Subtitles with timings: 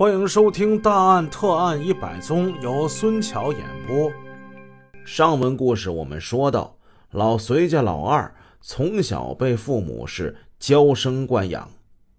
[0.00, 4.10] 欢迎收听《大案特案一百宗》，由孙桥演播。
[5.04, 6.74] 上文故事我们说到，
[7.10, 11.70] 老隋家老二从小被父母是娇生惯养，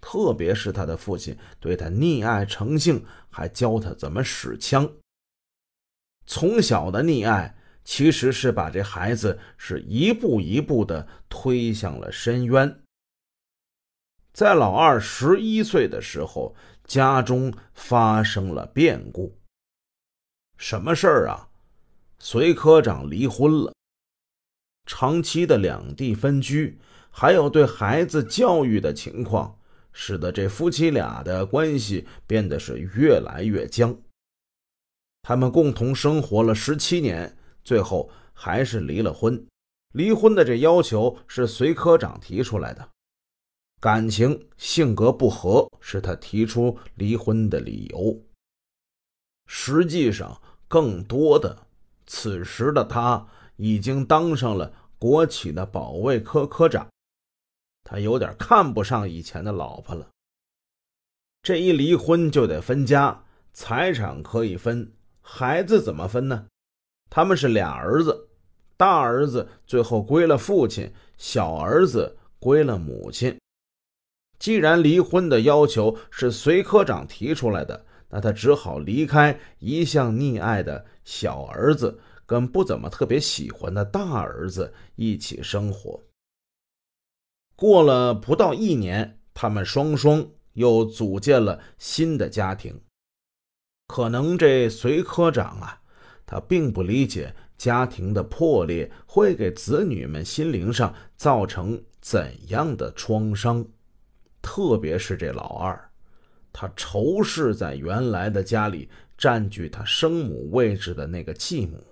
[0.00, 4.90] 特别是他的父亲对他溺爱成性，还教他怎么使枪。
[6.26, 12.80] 从小的溺爱其实是把这孩子是一步一步的推向了深渊。
[14.32, 16.56] 在老二十一岁的时候。
[16.88, 19.38] 家中发生了变故。
[20.56, 21.46] 什么事儿啊？
[22.18, 23.74] 隋科长离婚了。
[24.86, 26.78] 长期的两地分居，
[27.10, 29.56] 还有对孩子教育的情况，
[29.92, 33.94] 使得这夫妻俩的关系变得是越来越僵。
[35.20, 39.46] 他们共同生活了十七年，最后还是离了婚。
[39.92, 42.88] 离婚的这要求是隋科长提出来的。
[43.80, 48.20] 感情性格不合是他提出离婚的理由。
[49.46, 51.66] 实际上，更多的，
[52.06, 53.26] 此时的他
[53.56, 56.88] 已经当上了国企的保卫科科长，
[57.84, 60.08] 他有点看不上以前的老婆了。
[61.42, 66.46] 这一离婚就得分家，财产可以分，孩子怎么分呢？
[67.08, 68.28] 他们是俩儿子，
[68.76, 73.38] 大儿子最后归了父亲，小儿子归了母亲。
[74.38, 86.00] 既然离婚的要求是隋科长提出来的，那他只好离开一向溺爱的小儿子，跟不怎么特别喜欢的大儿子一起生活。
[87.56, 92.80] 过了不到一年，他们双双又组建了新的家庭。
[93.88, 95.80] 可能这隋科长啊，
[96.24, 103.66] 他并不理解家庭的破裂会给子女们心灵上造成怎样的创伤。
[104.50, 105.90] 特别是这老二，
[106.54, 108.88] 他仇视在原来的家里
[109.18, 111.84] 占据他生母位置的那个继母。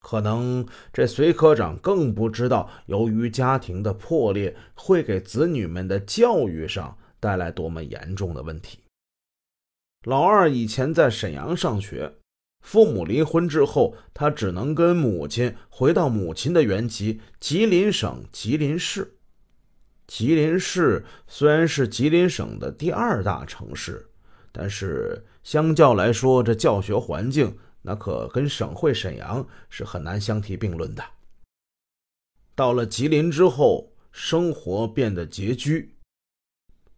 [0.00, 8.80] 可能这隋科长更不知道，由于家庭的破裂会给子女们的教育上带来多么严重的问题。
[10.02, 12.16] 老二以前在沈阳上学，
[12.62, 19.13] 父母离婚之后，他只能跟母亲回到母亲的原籍吉林省吉林市。
[20.06, 24.10] 吉林市虽然是吉林省的第二大城市，
[24.52, 31.02] 但是相较来说，这教学环境那可跟省会沈阳是很难相提并论的。
[32.54, 35.96] 到了吉林之后，生活变得拮据，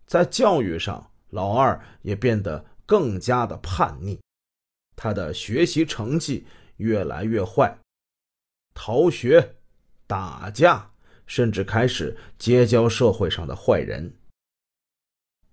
[0.05, 4.21] 在教育上，老二也变得更加的叛逆，
[4.97, 6.47] 他的学习成绩
[6.77, 7.79] 越来越坏，
[8.75, 9.55] 逃学、
[10.07, 10.91] 打架。
[11.27, 14.17] 甚至开始结交社会上的坏人。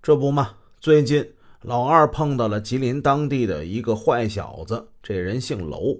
[0.01, 5.99] 这不嘛，最近老二碰到了吉林当地的一个坏小子，这人姓楼。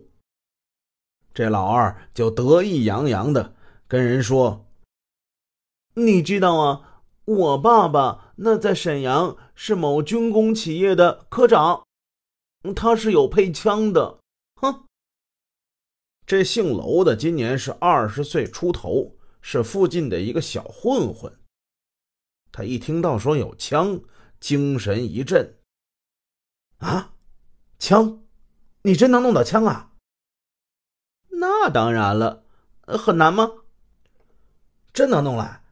[1.33, 3.56] 这老二就得意洋洋的
[3.88, 4.67] 跟人说
[5.95, 11.83] ：“你知道啊，我爸爸那在沈阳是某军工企业的科长，
[12.75, 14.19] 他是有配枪的。”
[14.62, 14.85] 哼，
[16.28, 19.16] 这姓楼的今年是二十岁出头。
[19.43, 21.37] 是附近的一个小混混。
[22.51, 24.01] 他一听到说有枪，
[24.39, 25.59] 精神一振。
[26.77, 27.13] 啊，
[27.77, 28.23] 枪？
[28.81, 29.91] 你真能弄到枪啊？
[31.29, 32.45] 那当然了，
[32.87, 33.51] 很难吗？
[34.93, 35.63] 真能弄来？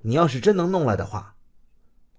[0.00, 1.36] 你要是真能弄来的话，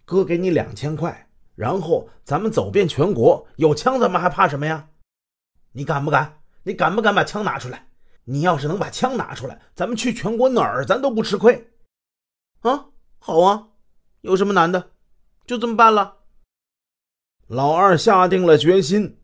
[0.06, 3.48] 哥给你两千块，然后咱们走遍全国。
[3.56, 4.90] 有枪，咱们还怕什么呀？
[5.72, 6.42] 你敢不敢？
[6.64, 7.91] 你敢不敢把枪拿出来？
[8.26, 11.72] 你要是能把枪拿出来，咱们去全国哪儿咱都不吃亏。
[12.62, 12.88] 啊，
[13.20, 13.70] 好啊，
[14.22, 14.92] 有什么难的？
[15.46, 16.18] 就这么办了。
[17.48, 19.18] 老二下定了决心。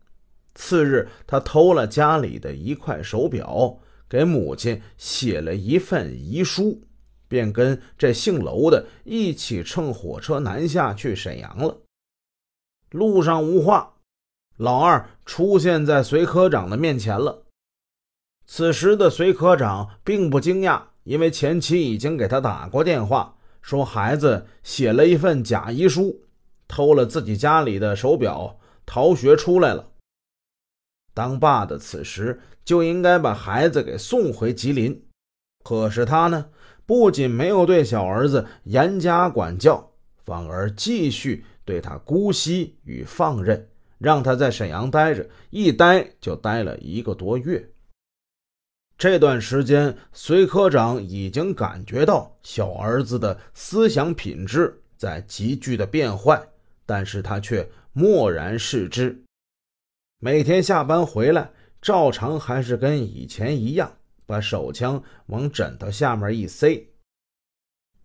[0.54, 3.78] 次日，他偷了家里的一块手表，
[4.08, 6.82] 给母亲写了一份遗书，
[7.28, 11.82] 便跟这姓娄的一起乘火车南下去沈阳了。
[12.90, 13.94] 路上无话，
[14.56, 17.44] 老二出现在隋科长的面前了。
[18.50, 26.22] 此时的隋科长并不惊讶，因为前妻已经给他打过电话，说孩子写了一份假遗书，
[26.66, 29.90] 偷了自己家里的手表，逃学出来了。
[31.12, 35.04] 当爸的此时就应该把孩子给送回吉林，
[35.62, 36.48] 可是他呢，
[36.86, 39.90] 不仅没有对小儿子严加管教，
[40.24, 43.68] 反而继续对他姑息与放任，
[43.98, 47.68] 让他在沈阳待着，一待就待了一个多月。
[48.98, 56.44] 这段时间，隋科长已经感觉到小儿子的思想品质在急剧的变坏，
[56.84, 59.16] 但是他却漠然视之。
[60.18, 61.48] 每天下班回来，
[61.80, 63.88] 照常还是跟以前一样，
[64.26, 66.84] 把手枪往枕头下面一塞。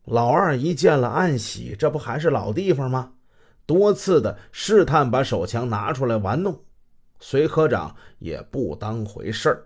[0.05, 3.13] 老二一见了，暗喜，这不还是老地方吗？
[3.65, 6.63] 多次的试探把手枪拿出来玩弄，
[7.19, 9.65] 隋科长也不当回事儿。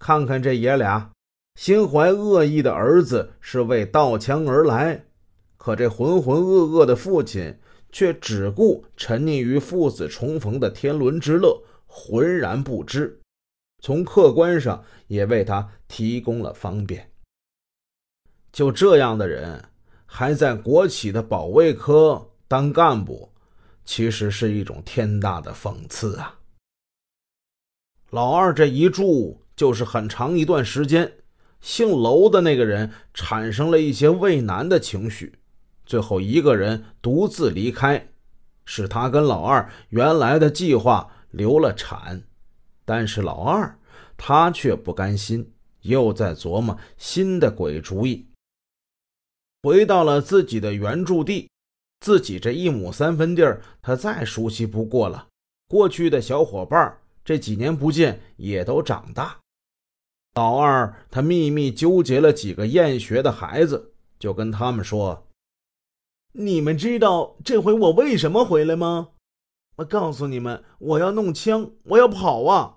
[0.00, 1.12] 看看这爷俩，
[1.54, 5.04] 心怀恶意的儿子是为盗枪而来，
[5.56, 7.56] 可这浑浑噩噩的父亲。
[7.92, 13.20] 却只顾沉溺于父子重逢的天伦之乐，浑然不知，
[13.82, 17.10] 从客观上也为他提供了方便。
[18.52, 19.60] 就这样的人，
[20.06, 23.28] 还在国企的保卫科当干部，
[23.84, 26.38] 其实是一种天大的讽刺啊！
[28.10, 31.18] 老二这一住就是很长一段时间，
[31.60, 35.34] 姓楼的那个人产生了一些畏难的情绪。
[35.84, 38.08] 最后一个人独自离开，
[38.64, 42.22] 使他跟老二原来的计划流了产。
[42.86, 43.78] 但是老二
[44.16, 45.52] 他却不甘心，
[45.82, 48.28] 又在琢磨新的鬼主意。
[49.62, 51.50] 回到了自己的原住地，
[52.00, 55.28] 自己这一亩三分地儿，他再熟悉不过了。
[55.68, 59.36] 过去的小伙伴这几年不见，也都长大。
[60.34, 65.26] 老二他秘密纠结了几个厌学的孩子，就跟他们说。
[66.32, 69.08] 你们知道这回我为什么回来吗？
[69.76, 72.76] 我告诉你们，我要弄枪，我要跑啊！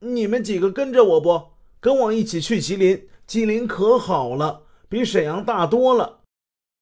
[0.00, 1.52] 你们几个跟着我不？
[1.78, 6.20] 跟我一起去吉林，吉林可好了，比沈阳大多了。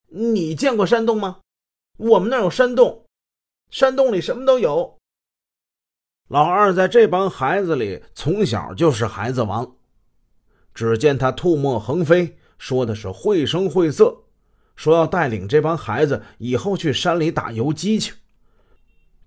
[0.09, 1.41] 你见过山洞吗？
[1.99, 3.05] 我们那有山洞，
[3.71, 4.98] 山洞里什么都有。
[6.29, 9.77] 老二在这帮孩子里从小就是孩子王，
[10.75, 14.25] 只见他吐沫横飞，说的是绘声绘色。
[14.77, 18.15] 说要带领这帮孩子以后去山里打游击去。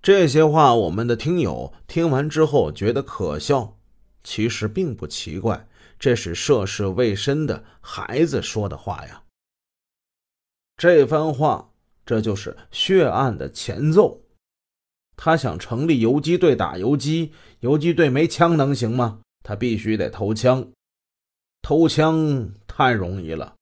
[0.00, 3.76] 这些话，我们的听友听完之后觉得可笑，
[4.24, 5.68] 其实并不奇怪，
[5.98, 9.24] 这是涉世未深的孩子说的话呀。
[10.78, 11.72] 这番话，
[12.06, 14.21] 这就是血案的前奏。
[15.24, 17.30] 他想成立游击队打游击，
[17.60, 19.20] 游击队没枪能行吗？
[19.44, 20.72] 他必须得偷枪，
[21.62, 23.54] 偷枪太容易了。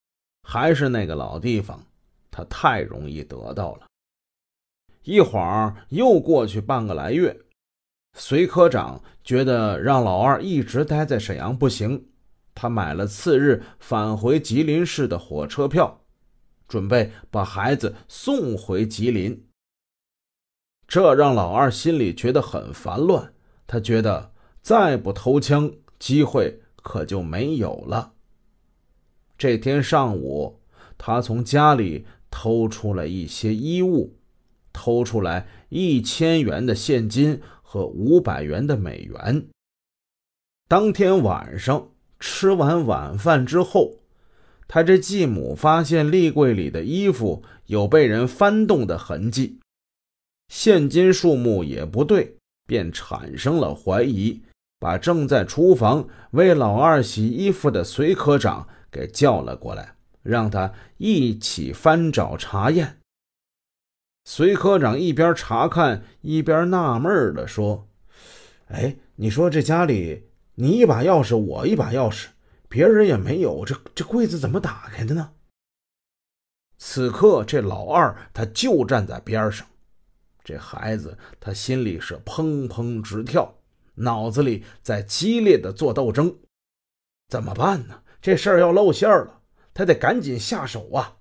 [0.42, 1.84] 还是那个老地方，
[2.30, 3.86] 他太容易得到了。
[5.02, 7.38] 一晃又过去半个来月，
[8.16, 12.06] 隋科长觉得让老二一直待在沈阳不行，
[12.54, 16.00] 他买了次日返回吉林市的火车票，
[16.66, 19.46] 准备把孩子送回吉林。
[20.90, 23.32] 这让老二心里觉得很烦乱，
[23.68, 25.70] 他觉得再不偷枪，
[26.00, 28.14] 机会可就没有了。
[29.38, 30.58] 这天上午，
[30.98, 34.16] 他从家里偷出了一些衣物，
[34.72, 39.46] 偷出来一千元的现金和五百元的美元。
[40.66, 43.98] 当天晚上吃完晚饭之后，
[44.66, 49.60] 他这继母发现立柜里的衣服有被人翻动的痕迹，
[50.50, 52.36] 现金数目也不对，
[52.66, 54.42] 便产生了怀疑，
[54.78, 58.68] 把正在厨房为老二洗衣服的隋科长。
[58.92, 62.98] 给叫了过来，让他一起翻找查验。
[64.24, 67.86] 隋科长一边查看一边纳闷的说
[68.66, 70.24] ：“哎，你说这家里
[70.56, 72.26] 你一把钥匙，我一把钥匙，
[72.68, 75.30] 别人也没有，这这柜子怎么打开的呢？”
[76.76, 79.64] 此刻，这老二他就站在边上，
[80.44, 83.54] 这孩子他心里是砰砰直跳，
[83.94, 86.34] 脑子里在激烈的做斗争，
[87.28, 88.02] 怎么办呢？
[88.22, 89.40] 这事儿要露馅了，
[89.72, 91.16] 他得赶紧下手啊！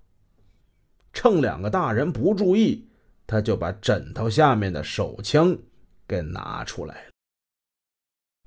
[1.14, 2.90] 趁两个大人不注意，
[3.26, 5.58] 他就把枕头下面的手枪
[6.08, 7.12] 给拿出来了。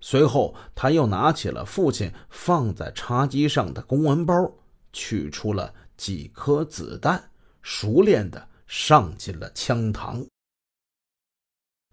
[0.00, 4.34] 随后，他又拿起了父亲放在茶几上的公文包，
[4.92, 7.30] 取出了几颗子弹，
[7.62, 10.26] 熟练的上进了枪膛。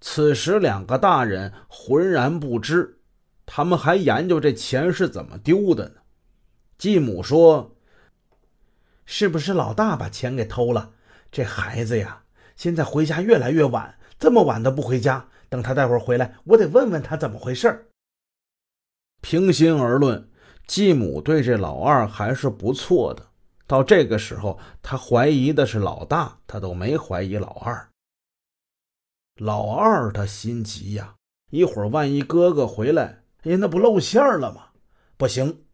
[0.02, 3.00] 此时，两个大人浑然不知，
[3.46, 5.96] 他们还研究这钱是怎么丢的呢。
[6.78, 7.76] 继母说
[9.06, 10.94] ：“是不是老大把钱给偷了？
[11.32, 12.24] 这孩子呀，
[12.56, 15.28] 现在回家越来越晚，这么晚都不回家。
[15.50, 17.90] 等他待会儿回来，我得问问他怎么回事。”
[19.22, 20.30] 平心而论，
[20.66, 23.26] 继母对这老二还是不错的。
[23.68, 27.89] 到这个时候，他怀疑的是老大，他都没怀疑老二。
[29.40, 31.16] 老二他心急呀，
[31.50, 34.72] 一会儿万一哥哥回来，哎，那不露馅了吗？
[35.18, 35.66] 不行。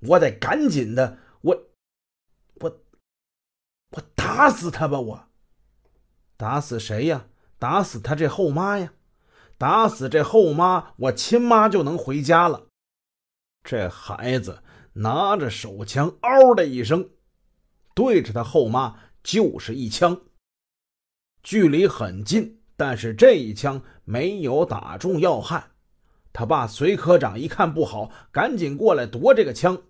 [0.00, 1.56] 我得赶紧的，我，
[2.54, 2.80] 我，
[3.90, 4.98] 我打死他吧！
[4.98, 5.28] 我，
[6.36, 7.26] 打死谁呀？
[7.58, 8.94] 打死他这后妈呀！
[9.56, 12.66] 打死这后妈，我亲妈就能回家了。
[13.62, 14.64] 这孩子
[14.94, 17.10] 拿着手枪，嗷的一声，
[17.94, 20.22] 对着他后妈就是一枪。
[21.42, 25.70] 距离很近，但是这一枪没有打中要害。
[26.32, 29.82] 他爸隋科长一看不好，赶紧过来夺这个枪。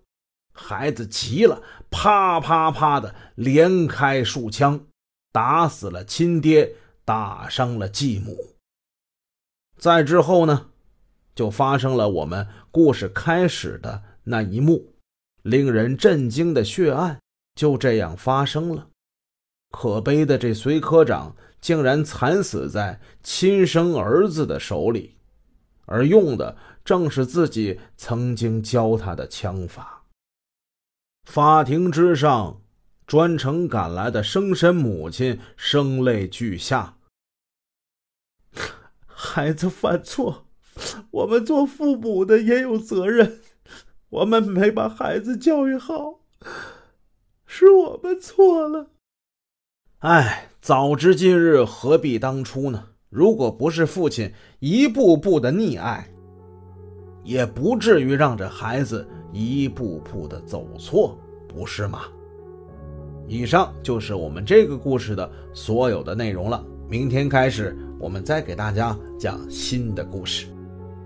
[0.51, 4.85] 孩子急了，啪啪啪的连开数枪，
[5.31, 6.75] 打死了亲爹，
[7.05, 8.37] 打伤了继母。
[9.77, 10.67] 再之后呢，
[11.33, 14.93] 就发生了我们故事开始的那一幕，
[15.41, 17.19] 令人震惊的血案
[17.55, 18.89] 就这样发生了。
[19.71, 25.15] 可悲的这隋科长竟然惨死在亲生儿子的手里，
[25.85, 30.03] 而用的正是自己曾经教他的枪法。
[31.23, 32.61] 法庭之上，
[33.07, 36.97] 专程赶来的生身母亲声泪俱下
[39.07, 40.45] ：“孩子犯错，
[41.11, 43.39] 我们做父母的也有责任。
[44.09, 46.19] 我们没把孩子教育好，
[47.47, 48.89] 是我们错了。
[50.03, 52.83] 哎，早知今日，何必当初呢？
[53.09, 54.29] 如果不是父亲
[54.59, 56.05] 一步步的溺爱，
[57.23, 61.17] 也不至于让这孩子。”一步步的走错，
[61.47, 62.01] 不是吗？
[63.27, 66.63] 以上就是我们这个故事的所有的内容了。
[66.87, 70.47] 明天开始，我们再给大家讲新的故事。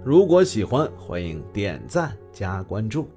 [0.03, 3.07] 如果喜欢，欢迎点赞加关注。